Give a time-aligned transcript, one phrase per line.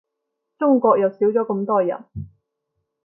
[0.57, 2.03] 中國又少咗咁多人